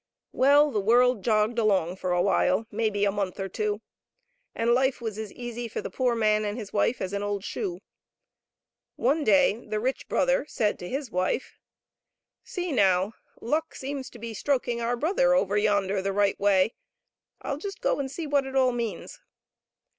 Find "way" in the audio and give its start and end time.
16.39-16.73